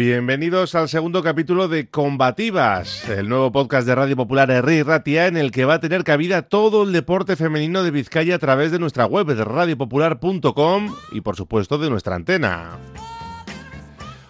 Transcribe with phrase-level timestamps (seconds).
[0.00, 5.36] Bienvenidos al segundo capítulo de Combativas, el nuevo podcast de Radio Popular Herri Ratia en
[5.36, 8.78] el que va a tener cabida todo el deporte femenino de Vizcaya a través de
[8.78, 12.78] nuestra web de radiopopular.com y por supuesto de nuestra antena.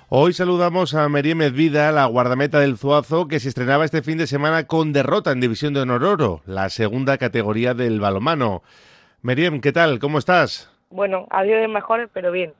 [0.08, 4.26] Hoy saludamos a Merie Medvida, la guardameta del Zuazo, que se estrenaba este fin de
[4.26, 8.64] semana con derrota en División de Honor Oro, la segunda categoría del balomano.
[9.22, 10.00] Meriem, ¿qué tal?
[10.00, 10.69] ¿Cómo estás?
[10.90, 12.52] Bueno, ha habido de mejores, pero bien.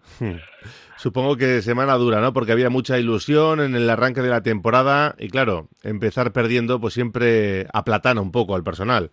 [0.97, 2.33] Supongo que semana dura, ¿no?
[2.33, 6.95] Porque había mucha ilusión en el arranque de la temporada y claro, empezar perdiendo pues
[6.95, 9.11] siempre aplatana un poco al personal.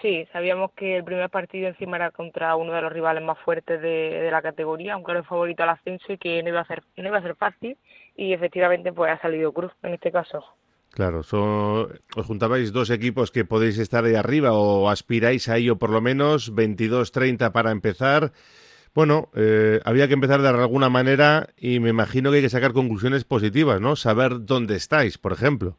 [0.00, 3.80] Sí, sabíamos que el primer partido encima era contra uno de los rivales más fuertes
[3.82, 6.82] de, la categoría, aunque era el favorito al ascenso y que no iba a ser
[6.96, 7.76] no iba a ser fácil
[8.16, 10.42] y efectivamente pues ha salido Cruz en este caso.
[10.92, 15.90] Claro, os juntabais dos equipos que podéis estar ahí arriba o aspiráis a ello por
[15.90, 18.32] lo menos, 22-30 para empezar
[18.94, 22.72] bueno, eh, había que empezar de alguna manera y me imagino que hay que sacar
[22.72, 23.96] conclusiones positivas, ¿no?
[23.96, 25.78] Saber dónde estáis, por ejemplo.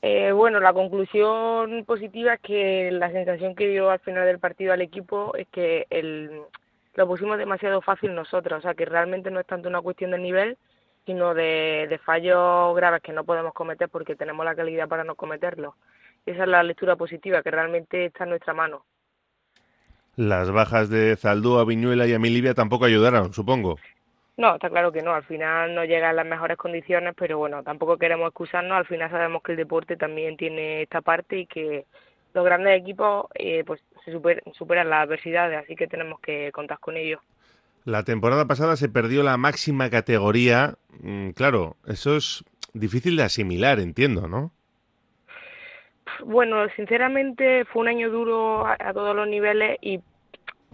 [0.00, 4.72] Eh, bueno, la conclusión positiva es que la sensación que dio al final del partido
[4.72, 6.40] al equipo es que el,
[6.94, 10.18] lo pusimos demasiado fácil nosotros, o sea, que realmente no es tanto una cuestión de
[10.18, 10.56] nivel,
[11.06, 15.14] sino de, de fallos graves que no podemos cometer porque tenemos la calidad para no
[15.14, 15.74] cometerlos.
[16.26, 18.84] Esa es la lectura positiva, que realmente está en nuestra mano.
[20.16, 23.76] Las bajas de Zaldúa, Viñuela y Amilibia tampoco ayudaron, supongo.
[24.36, 25.14] No, está claro que no.
[25.14, 28.76] Al final no llega en las mejores condiciones, pero bueno, tampoco queremos excusarnos.
[28.76, 31.86] Al final sabemos que el deporte también tiene esta parte y que
[32.34, 34.12] los grandes equipos eh, pues se
[34.52, 37.20] superan las adversidades, así que tenemos que contar con ellos.
[37.86, 40.74] La temporada pasada se perdió la máxima categoría.
[41.02, 44.50] Mm, claro, eso es difícil de asimilar, entiendo, ¿no?
[46.24, 50.00] Bueno, sinceramente fue un año duro a, todos los niveles y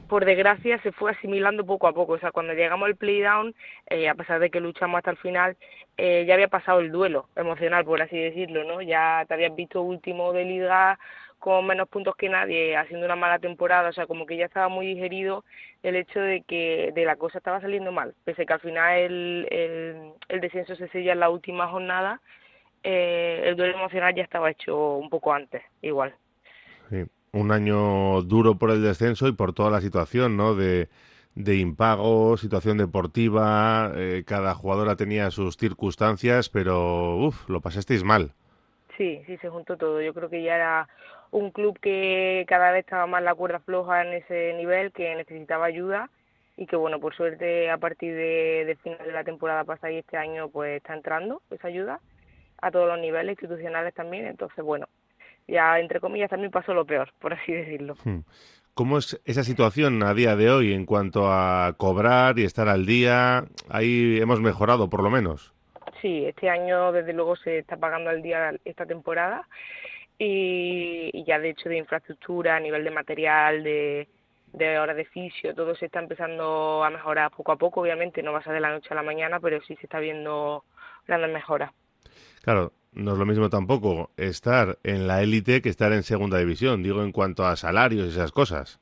[0.08, 2.14] por desgracia se fue asimilando poco a poco.
[2.14, 3.54] O sea, cuando llegamos al playdown,
[3.90, 5.58] eh, a pesar de que luchamos hasta el final,
[5.98, 8.80] eh, ya había pasado el duelo emocional, por así decirlo, ¿no?
[8.80, 10.98] Ya te habías visto último de liga
[11.42, 14.68] con menos puntos que nadie, haciendo una mala temporada, o sea, como que ya estaba
[14.68, 15.44] muy digerido
[15.82, 19.48] el hecho de que de la cosa estaba saliendo mal, pese que al final el,
[19.50, 22.20] el, el descenso se sella en la última jornada,
[22.84, 26.14] eh, el duelo emocional ya estaba hecho un poco antes, igual.
[26.90, 30.54] Sí, un año duro por el descenso y por toda la situación, ¿no?
[30.54, 30.88] De,
[31.34, 38.30] de impago, situación deportiva, eh, cada jugadora tenía sus circunstancias, pero uff, lo pasasteis mal.
[38.96, 40.00] Sí, sí, se juntó todo.
[40.00, 40.88] Yo creo que ya era
[41.32, 45.66] un club que cada vez estaba más la cuerda floja en ese nivel, que necesitaba
[45.66, 46.10] ayuda
[46.56, 49.96] y que bueno, por suerte a partir de, de final de la temporada pasada y
[49.96, 52.00] este año pues está entrando esa ayuda
[52.60, 54.86] a todos los niveles institucionales también, entonces bueno,
[55.48, 57.96] ya entre comillas también pasó lo peor, por así decirlo.
[58.04, 58.20] Hmm.
[58.74, 62.86] ¿Cómo es esa situación a día de hoy en cuanto a cobrar y estar al
[62.86, 63.44] día?
[63.68, 65.52] Ahí hemos mejorado por lo menos.
[66.00, 69.46] Sí, este año desde luego se está pagando al día esta temporada
[70.18, 74.08] y, ya de hecho de infraestructura, a nivel de material, de,
[74.52, 78.32] de horas de fisio, todo se está empezando a mejorar poco a poco, obviamente no
[78.32, 80.64] va a ser de la noche a la mañana, pero sí se está viendo
[81.06, 81.72] grandes mejoras.
[82.42, 86.82] Claro, no es lo mismo tampoco estar en la élite que estar en segunda división,
[86.82, 88.81] digo en cuanto a salarios y esas cosas.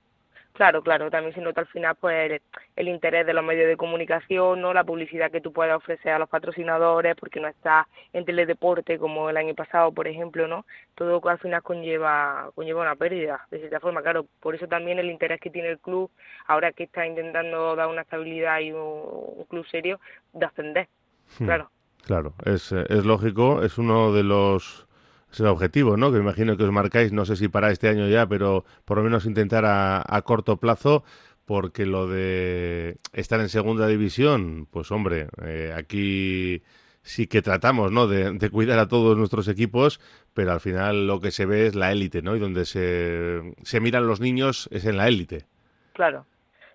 [0.53, 2.41] Claro, claro, también se nota al final pues
[2.77, 6.19] el, interés de los medios de comunicación, no la publicidad que tú puedes ofrecer a
[6.19, 10.67] los patrocinadores porque no está en teledeporte como el año pasado, por ejemplo, ¿no?
[10.97, 15.11] Todo al final conlleva conlleva una pérdida, de cierta forma, claro, por eso también el
[15.11, 16.11] interés que tiene el club
[16.47, 20.01] ahora que está intentando dar una estabilidad y un, club serio
[20.33, 20.89] de ascender,
[21.39, 21.45] hmm.
[21.45, 21.71] claro.
[22.03, 24.89] Claro, es, eh, es lógico, es uno de los
[25.33, 26.11] es el objetivo, ¿no?
[26.11, 28.99] Que me imagino que os marcáis, no sé si para este año ya, pero por
[28.99, 31.05] lo menos intentar a, a, corto plazo,
[31.45, 36.63] porque lo de estar en segunda división, pues hombre, eh, aquí
[37.03, 38.07] sí que tratamos, ¿no?
[38.07, 40.01] De, cuidar a todos nuestros equipos,
[40.35, 42.37] pero al final lo que se ve es la élite, ¿no?
[42.37, 45.45] Y donde se, se miran los niños es en la élite.
[45.93, 46.27] Claro,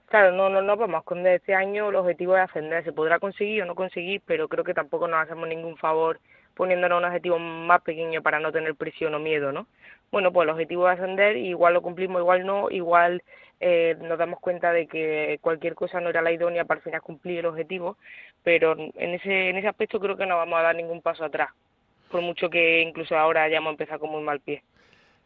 [0.08, 3.64] Claro, no, no, no vamos con este año el objetivo es ascender, se podrá conseguir
[3.64, 6.20] o no conseguir, pero creo que tampoco nos hacemos ningún favor
[6.56, 9.68] poniéndonos un objetivo más pequeño para no tener presión o miedo, ¿no?
[10.12, 13.22] Bueno, pues el objetivo es ascender, igual lo cumplimos, igual no, igual
[13.60, 17.02] eh, nos damos cuenta de que cualquier cosa no era la idónea para al final
[17.02, 17.98] cumplir el objetivo,
[18.44, 21.50] pero en ese, en ese aspecto creo que no vamos a dar ningún paso atrás,
[22.10, 24.64] por mucho que incluso ahora hayamos empezado con muy mal pie.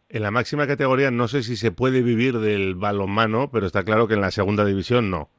[0.09, 4.07] En la máxima categoría no sé si se puede vivir del balonmano, pero está claro
[4.07, 5.29] que en la segunda división no.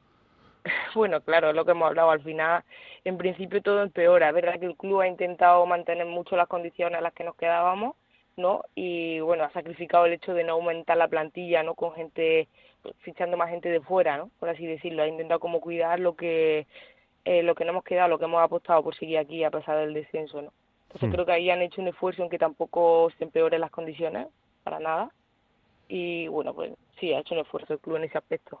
[0.95, 2.63] Bueno, claro, es lo que hemos hablado al final.
[3.03, 4.29] En principio todo empeora.
[4.29, 7.35] Es verdad que el club ha intentado mantener mucho las condiciones a las que nos
[7.35, 7.95] quedábamos,
[8.37, 8.61] ¿no?
[8.75, 11.75] Y bueno, ha sacrificado el hecho de no aumentar la plantilla, ¿no?
[11.75, 12.47] Con gente,
[12.99, 14.29] fichando más gente de fuera, ¿no?
[14.39, 15.03] Por así decirlo.
[15.03, 16.67] Ha intentado como cuidar lo que
[17.25, 19.77] eh, lo que no hemos quedado, lo que hemos apostado por seguir aquí a pesar
[19.77, 20.51] del descenso, ¿no?
[20.87, 21.13] Entonces Hmm.
[21.13, 24.27] creo que ahí han hecho un esfuerzo en que tampoco se empeoren las condiciones,
[24.63, 25.11] para nada.
[25.87, 28.59] Y bueno, pues sí, ha hecho un esfuerzo el club en ese aspecto.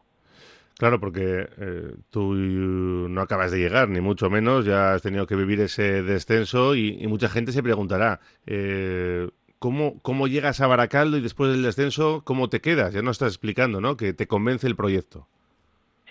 [0.81, 5.35] Claro, porque eh, tú no acabas de llegar, ni mucho menos, ya has tenido que
[5.35, 9.29] vivir ese descenso y, mucha gente se preguntará, eh,
[9.59, 12.95] ¿cómo, ¿cómo llegas a Baracaldo y después del descenso, cómo te quedas?
[12.95, 13.95] Ya no estás explicando, ¿no?
[13.95, 15.27] Que te convence el proyecto.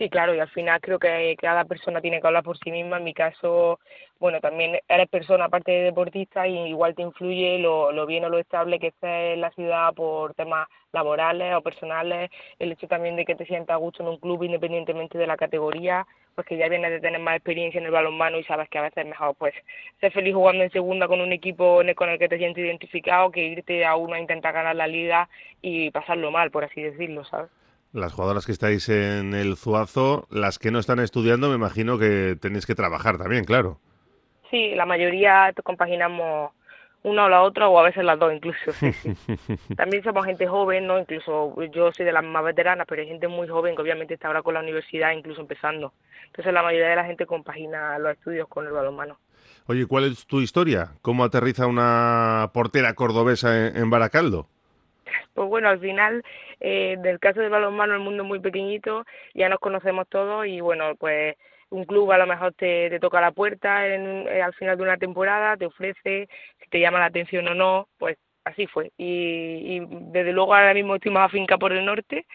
[0.00, 2.97] Sí, claro, y al final creo que cada persona tiene que hablar por sí misma.
[2.97, 3.79] En mi caso,
[4.19, 8.31] bueno, también eres persona aparte de deportista y igual te influye lo, lo bien o
[8.31, 13.14] lo estable que estés en la ciudad por temas laborales o personales, el hecho también
[13.14, 16.56] de que te sientas a gusto en un club independientemente de la categoría, pues que
[16.56, 19.06] ya vienes de tener más experiencia en el balonmano y sabes que a veces es
[19.06, 19.55] mejor pues
[20.00, 23.44] ser feliz jugando en segunda con un equipo con el que te sientes identificado que
[23.44, 25.29] irte a uno a intentar ganar la liga
[25.61, 27.50] y pasarlo mal, por así decirlo, ¿sabes?
[27.92, 32.37] Las jugadoras que estáis en el Zuazo, las que no están estudiando, me imagino que
[32.40, 33.81] tenéis que trabajar también, claro.
[34.50, 36.52] Sí, la mayoría compaginamos
[37.02, 38.72] una o la otra o a veces las dos incluso.
[38.72, 39.14] Sí, sí.
[39.76, 40.98] También somos gente joven, ¿no?
[40.98, 44.28] Incluso yo soy de las más veteranas, pero hay gente muy joven que obviamente está
[44.28, 45.92] ahora con la universidad, incluso empezando.
[46.26, 49.19] Entonces la mayoría de la gente compagina los estudios con el balonmano.
[49.66, 50.92] Oye, ¿cuál es tu historia?
[51.02, 54.48] ¿Cómo aterriza una portera cordobesa en, en Baracaldo?
[55.35, 56.23] Pues bueno, al final,
[56.61, 59.05] eh, del caso del balonmano, el mundo es muy pequeñito,
[59.35, 61.37] ya nos conocemos todos y bueno, pues
[61.71, 64.83] un club a lo mejor te, te toca la puerta en, eh, al final de
[64.83, 66.29] una temporada, te ofrece,
[66.61, 68.93] si te llama la atención o no, pues así fue.
[68.99, 72.27] Y, y desde luego ahora mismo estoy más afinca por el norte,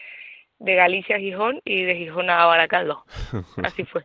[0.58, 3.04] de Galicia a Gijón y de Gijón a Baracaldo.
[3.62, 4.04] Así fue.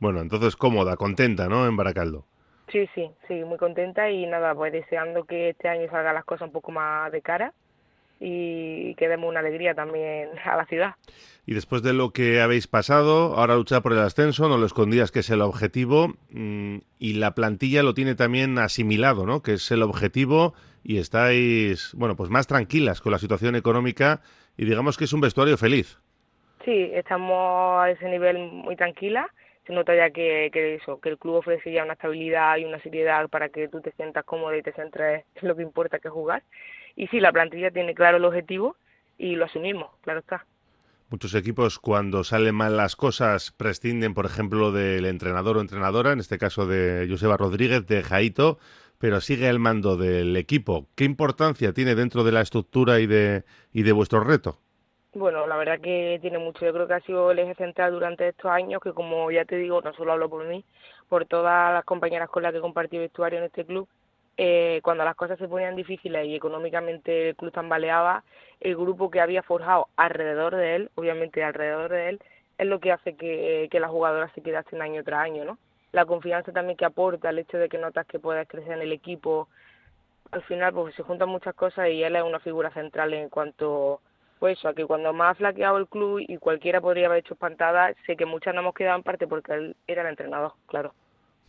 [0.00, 1.66] Bueno, entonces cómoda, contenta, ¿no?
[1.66, 2.26] En Baracaldo.
[2.72, 6.48] Sí, sí, sí, muy contenta y nada, pues deseando que este año salgan las cosas
[6.48, 7.52] un poco más de cara
[8.20, 10.94] y que demos una alegría también a la ciudad.
[11.46, 15.10] Y después de lo que habéis pasado, ahora luchar por el ascenso, no lo escondías
[15.10, 19.42] que es el objetivo, mm, y la plantilla lo tiene también asimilado, ¿no?
[19.42, 24.20] Que es el objetivo y estáis, bueno, pues más tranquilas con la situación económica
[24.56, 25.98] y digamos que es un vestuario feliz.
[26.64, 29.28] Sí, estamos a ese nivel muy tranquila.
[29.66, 32.80] Se nota ya que, que eso, que el club ofrece ya una estabilidad y una
[32.82, 36.08] seriedad para que tú te sientas cómodo y te centres en lo que importa que
[36.08, 36.42] es jugar.
[36.96, 38.76] Y sí, la plantilla tiene claro el objetivo
[39.18, 40.44] y lo asumimos, claro está.
[41.10, 46.20] Muchos equipos cuando salen mal las cosas prescinden, por ejemplo, del entrenador o entrenadora, en
[46.20, 48.58] este caso de Joseba Rodríguez, de Jaito,
[48.98, 50.86] pero sigue el mando del equipo.
[50.94, 54.58] ¿Qué importancia tiene dentro de la estructura y de, y de vuestro reto?
[55.12, 56.64] Bueno, la verdad que tiene mucho.
[56.64, 59.56] Yo creo que ha sido el eje central durante estos años, que como ya te
[59.56, 60.64] digo, no solo hablo por mí,
[61.08, 63.88] por todas las compañeras con las que he compartido vestuario en este club,
[64.42, 68.24] eh, cuando las cosas se ponían difíciles y económicamente el club tambaleaba,
[68.60, 72.20] el grupo que había forjado alrededor de él, obviamente alrededor de él,
[72.56, 75.58] es lo que hace que, que las jugadoras se quedasen año tras año, ¿no?
[75.92, 78.92] La confianza también que aporta, el hecho de que notas que puedes crecer en el
[78.92, 79.48] equipo,
[80.30, 84.00] al final pues se juntan muchas cosas y él es una figura central en cuanto
[84.38, 87.34] pues eso, a que cuando más ha flaqueado el club y cualquiera podría haber hecho
[87.34, 90.94] espantada, sé que muchas no hemos quedado en parte porque él era el entrenador, claro.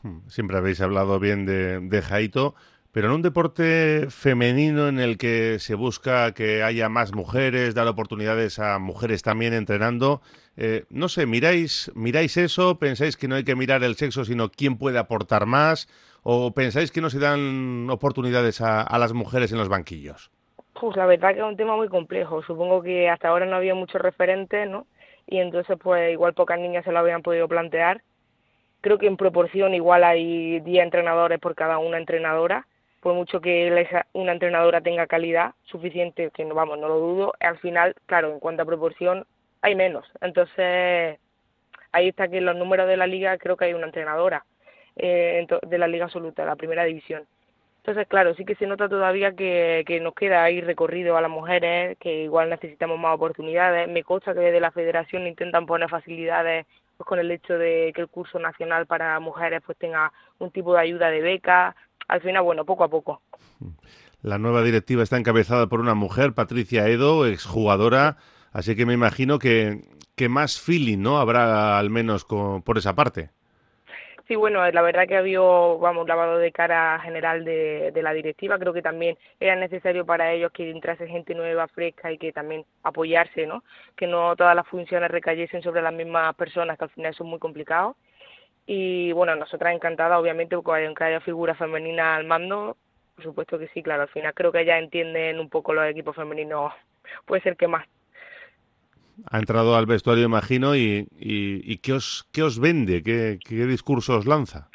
[0.04, 2.56] Hmm, Siempre habéis hablado bien de, de Jaito,
[2.92, 7.88] pero en un deporte femenino en el que se busca que haya más mujeres, dar
[7.88, 10.22] oportunidades a mujeres también entrenando,
[10.58, 14.50] eh, no sé, miráis, miráis eso, pensáis que no hay que mirar el sexo, sino
[14.50, 15.88] quién puede aportar más,
[16.24, 20.30] o pensáis que no se dan oportunidades a, las mujeres en los banquillos.
[20.80, 22.44] Pues la verdad que es un tema muy complejo.
[22.44, 24.86] Supongo que hasta ahora no había muchos referentes, ¿no?
[25.28, 28.02] Y entonces, pues igual pocas niñas se lo habían podido plantear.
[28.82, 32.68] Creo que en proporción igual hay 10 entrenadores por cada una entrenadora.
[33.02, 37.58] Por mucho que una entrenadora tenga calidad suficiente, que no, vamos, no lo dudo, al
[37.58, 39.26] final, claro, en cuanto a proporción,
[39.62, 40.06] hay menos.
[40.22, 41.20] Entonces,
[41.92, 44.46] ahí está que en los números de la liga creo que hay una entrenadora
[44.96, 47.26] eh, de la liga absoluta, la primera división.
[47.78, 51.98] Entonces, claro, sí que se nota todavía que, nos queda ahí recorrido a las mujeres,
[51.98, 53.90] que igual necesitamos más oportunidades.
[53.90, 56.68] Me consta que desde la federación intentan poner facilidades
[56.98, 60.76] pues, con el hecho de que el curso nacional para mujeres pues tenga un tipo
[60.76, 61.76] de ayuda de beca.
[62.12, 63.22] Al final, bueno, poco a poco.
[64.22, 68.18] La nueva directiva está encabezada por una mujer, Patricia Edo, exjugadora,
[68.52, 69.80] así que me imagino que,
[70.18, 71.20] que más feeling, ¿no?
[71.20, 73.30] Habrá al menos con, por esa parte.
[74.28, 78.12] Sí, bueno, la verdad que ha habido, vamos, lavado de cara general de, de, la
[78.12, 78.60] directiva.
[78.60, 82.66] Creo que también era necesario para ellos que entrase gente nueva, fresca y que también
[82.84, 83.64] apoyarse, ¿no?
[83.96, 87.40] Que no todas las funciones recayesen sobre las mismas personas, que al final son muy
[87.40, 87.96] complicados.
[88.74, 92.78] Y bueno, nosotras encantadas, obviamente, porque haya figura femenina al mando,
[93.16, 94.04] por supuesto que sí, claro.
[94.04, 96.72] Al final creo que ya entienden un poco los equipos femeninos,
[97.26, 97.86] puede ser que más.
[99.30, 103.04] ha entrado al vestuario, imagino, y, y, ¿qué, os, qué os vende?
[103.04, 104.70] ¿Qué, qué discurso os lanza?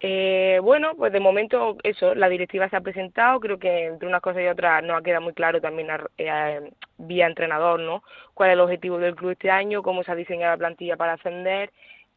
[0.00, 4.20] Eh, bueno, pues de momento eso, la directiva se ha presentado, creo que entre unas
[4.20, 8.02] cosas y otras no ha quedado muy claro también eh, vía entrenador, ¿no?
[8.34, 11.12] Cuál es el objetivo del club este año, cómo se ha diseñado la plantilla para
[11.12, 11.70] ascender,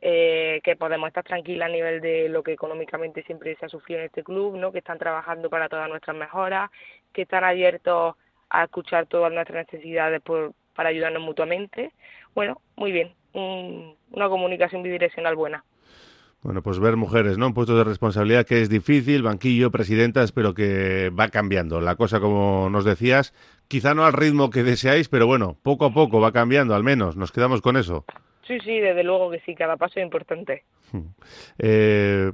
[0.08, 4.02] eh, que podemos estar tranquilas a nivel de lo que económicamente siempre se ha sufrido
[4.02, 4.72] en este club, ¿no?
[4.72, 6.70] Que están trabajando para todas nuestras mejoras,
[7.12, 8.14] que están abiertos
[8.52, 11.92] a escuchar todas nuestras necesidades por, para ayudarnos mutuamente.
[12.36, 15.64] Bueno, muy bien, una comunicación bidireccional buena.
[16.44, 17.48] Bueno, pues ver mujeres, ¿no?
[17.48, 21.82] En puestos de responsabilidad que es difícil, banquillo, presidentas, pero que va cambiando.
[21.82, 23.34] La cosa, como nos decías,
[23.68, 27.18] quizá no al ritmo que deseáis, pero bueno, poco a poco va cambiando, al menos.
[27.18, 28.06] Nos quedamos con eso.
[28.48, 30.64] Sí, sí, desde luego que sí, cada paso es importante.
[31.58, 32.32] Eh,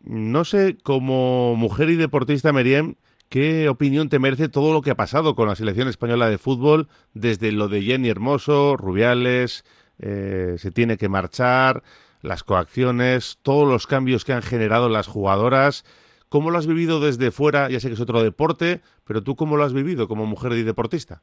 [0.00, 2.94] no sé, como mujer y deportista, Meriem,
[3.28, 6.88] ¿qué opinión te merece todo lo que ha pasado con la selección española de fútbol,
[7.14, 9.64] desde lo de Jenny Hermoso, Rubiales,
[9.98, 11.82] eh, se tiene que marchar,
[12.22, 15.84] las coacciones, todos los cambios que han generado las jugadoras.
[16.28, 17.70] ¿Cómo lo has vivido desde fuera?
[17.70, 20.62] Ya sé que es otro deporte, pero tú cómo lo has vivido como mujer y
[20.64, 21.22] deportista?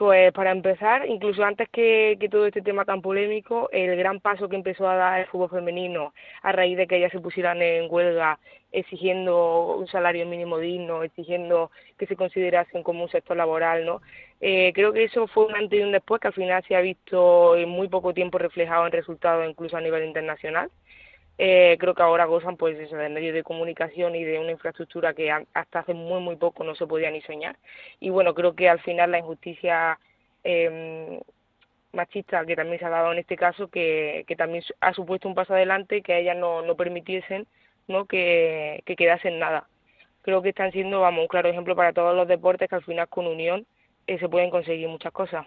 [0.00, 4.56] Pues para empezar, incluso antes que, todo este tema tan polémico, el gran paso que
[4.56, 8.38] empezó a dar el fútbol femenino a raíz de que ellas se pusieran en huelga
[8.72, 14.00] exigiendo un salario mínimo digno, exigiendo que se considerasen como un sector laboral, ¿no?
[14.40, 16.80] Eh, creo que eso fue un antes y un después que al final se ha
[16.80, 20.70] visto en muy poco tiempo reflejado en resultados incluso a nivel internacional.
[21.42, 25.32] Eh, creo que ahora gozan pues de medios de comunicación y de una infraestructura que
[25.32, 27.56] hasta hace muy muy poco no se podía ni soñar.
[27.98, 29.98] Y bueno creo que al final la injusticia
[30.44, 31.18] eh,
[31.92, 35.34] machista que también se ha dado en este caso que, que también ha supuesto un
[35.34, 37.46] paso adelante que a ellas no, no permitiesen
[37.88, 39.66] no que, que quedasen nada.
[40.20, 43.08] Creo que están siendo vamos un claro ejemplo para todos los deportes que al final
[43.08, 43.66] con unión
[44.06, 45.46] eh, se pueden conseguir muchas cosas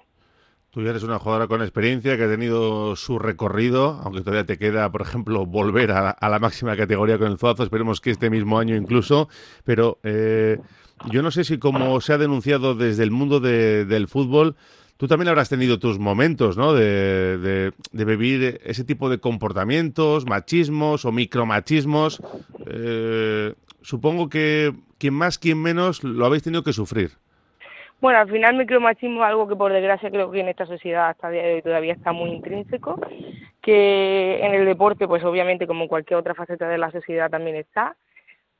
[0.73, 4.57] Tú ya eres una jugadora con experiencia que ha tenido su recorrido, aunque todavía te
[4.57, 7.61] queda, por ejemplo, volver a, la máxima categoría con el Zuazo.
[7.61, 9.29] Esperemos que este mismo año incluso.
[9.65, 10.57] Pero eh,
[11.11, 14.55] yo no sé si, como se ha denunciado desde el mundo del fútbol,
[14.97, 16.73] tú también habrás tenido tus momentos, ¿no?
[16.73, 22.19] De, vivir ese tipo de comportamientos, machismos o micromachismos.
[22.65, 23.53] Eh,
[23.83, 27.11] supongo que quien más, quien menos lo habéis tenido que sufrir.
[28.01, 31.29] Bueno, al final micromachismo es algo que por desgracia creo que en esta sociedad hasta
[31.29, 32.99] día de hoy todavía está muy intrínseco,
[33.61, 37.55] que en el deporte pues obviamente como en cualquier otra faceta de la sociedad también
[37.55, 37.95] está.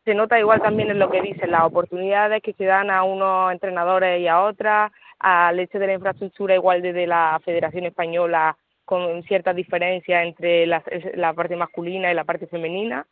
[0.06, 3.52] Se nota igual también en lo que dicen las oportunidades que se dan a unos
[3.52, 9.24] entrenadores y a otras, al hecho de la infraestructura igual desde la Federación Española con
[9.24, 13.06] ciertas diferencias entre la, parte masculina y la parte femenina.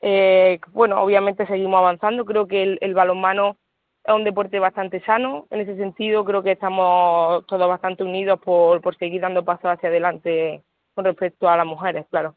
[0.00, 3.56] Eh, bueno, obviamente seguimos avanzando, creo que el balonmano
[4.06, 5.46] es un deporte bastante sano.
[5.50, 9.88] En ese sentido, creo que estamos todos bastante unidos por, por seguir dando pasos hacia
[9.88, 10.62] adelante
[10.94, 12.34] con respecto a las mujeres, claro.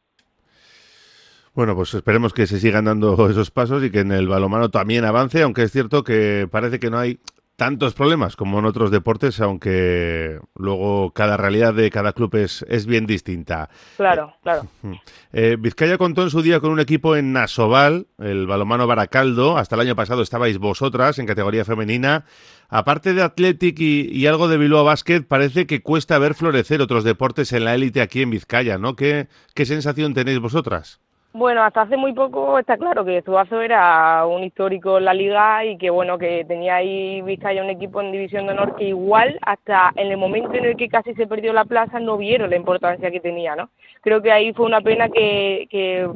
[1.54, 5.06] Bueno, pues esperemos que se sigan dando esos pasos y que en el balomano también
[5.06, 7.20] avance, aunque es cierto que parece que no hay
[7.60, 12.86] tantos problemas como en otros deportes, aunque luego cada realidad de cada club es, es
[12.86, 13.70] bien distinta.
[13.98, 14.66] Claro, claro.
[15.32, 19.60] Eh, Vizcaya contó en su día con un equipo en Nasoval, el balomano Baracaldo.
[19.60, 22.26] Hasta el año pasado estabais vosotras en categoría femenina.
[22.68, 27.54] Aparte de Athletic y, algo de Bilbao Basket, parece que cuesta ver florecer otros deportes
[27.54, 28.96] en la élite aquí en Vizcaya, ¿no?
[28.96, 31.00] ¿Qué, qué sensación tenéis vosotras?
[31.32, 35.64] Bueno, hasta hace muy poco está claro que Zuazo era un histórico en la liga
[35.64, 39.38] y que bueno, que tenía ahí Vizcaya un equipo en División de Honor que igual
[39.44, 42.56] hasta en el momento en el que casi se perdió la plaza no vieron la
[42.56, 43.70] importancia que tenía, ¿no?
[44.02, 46.10] Creo que ahí fue una pena que, que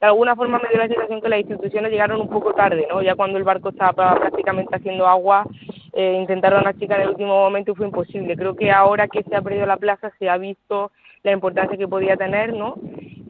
[0.00, 3.00] de alguna forma me dio la sensación que las instituciones llegaron un poco tarde, ¿no?
[3.00, 5.46] Ya cuando el barco estaba prácticamente haciendo agua,
[5.94, 8.36] eh, intentaron a chica en el último momento y fue imposible.
[8.36, 11.88] Creo que ahora que se ha perdido la plaza se ha visto la importancia que
[11.88, 12.76] podía tener, ¿no?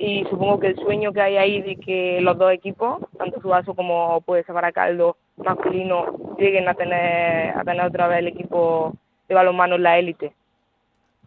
[0.03, 3.75] Y supongo que el sueño que hay ahí de que los dos equipos, tanto Suazo
[3.75, 6.07] como puede ser Baracaldo masculino,
[6.39, 8.95] lleguen a tener, a tener otra vez el equipo
[9.29, 10.33] de balonmano en la élite.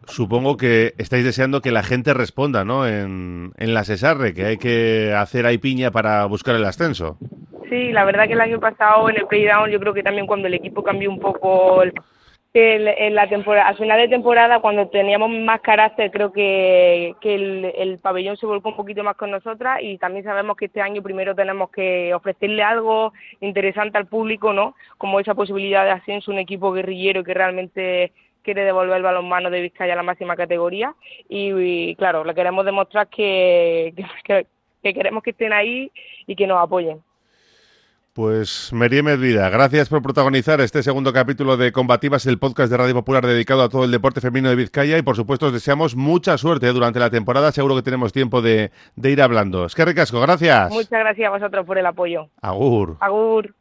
[0.08, 2.88] Supongo que estáis deseando que la gente responda, ¿no?
[2.88, 7.20] En, en la Cesarre, que hay que hacer ahí piña para buscar el ascenso.
[7.70, 10.48] Sí, la verdad que el año pasado en el playdown yo creo que también cuando
[10.48, 11.94] el equipo cambió un poco el
[12.56, 17.66] en la temporada, al final de temporada, cuando teníamos más carácter, creo que, que el,
[17.76, 21.02] el, pabellón se volcó un poquito más con nosotras y también sabemos que este año
[21.02, 24.76] primero tenemos que ofrecerle algo interesante al público, ¿no?
[25.00, 28.12] Como esa posibilidad de ascenso, un equipo guerrillero que realmente
[28.44, 30.94] quiere devolver el balonmano de Vizcaya a la máxima categoría
[31.28, 33.96] y, claro, le queremos demostrar que
[34.84, 35.92] queremos que estén ahí
[36.28, 37.02] y que nos apoyen.
[38.14, 42.94] Pues Meriem Medvida, gracias por protagonizar este segundo capítulo de Combativas, el podcast de Radio
[42.94, 46.38] Popular dedicado a todo el deporte femenino de Vizcaya y por supuesto os deseamos mucha
[46.38, 49.66] suerte durante la temporada, seguro que tenemos tiempo de, de ir hablando.
[49.66, 50.72] Es que ricasco, gracias.
[50.72, 52.30] Muchas gracias a vosotros por el apoyo.
[52.40, 52.98] Agur.
[53.00, 53.56] Agur.